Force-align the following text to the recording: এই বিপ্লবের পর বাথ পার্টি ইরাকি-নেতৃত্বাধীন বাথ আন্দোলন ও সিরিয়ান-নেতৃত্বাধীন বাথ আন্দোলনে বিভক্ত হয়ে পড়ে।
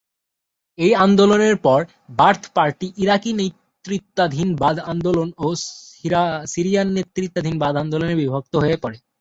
এই 0.77 0.91
বিপ্লবের 1.01 1.55
পর 1.65 1.79
বাথ 2.17 2.39
পার্টি 2.55 2.87
ইরাকি-নেতৃত্বাধীন 3.03 4.49
বাথ 4.55 4.77
আন্দোলন 4.91 5.27
ও 5.37 5.47
সিরিয়ান-নেতৃত্বাধীন 6.47 7.55
বাথ 7.63 7.75
আন্দোলনে 7.75 8.13
বিভক্ত 8.15 8.53
হয়ে 8.63 8.77
পড়ে। 8.83 8.97